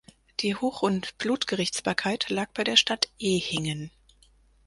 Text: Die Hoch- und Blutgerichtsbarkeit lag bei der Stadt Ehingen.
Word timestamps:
Die 0.39 0.55
Hoch- 0.55 0.81
und 0.81 1.15
Blutgerichtsbarkeit 1.19 2.31
lag 2.31 2.49
bei 2.55 2.63
der 2.63 2.75
Stadt 2.75 3.11
Ehingen. 3.19 3.91